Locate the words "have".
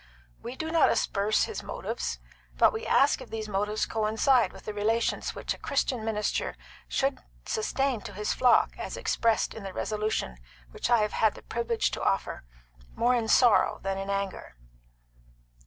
11.03-11.13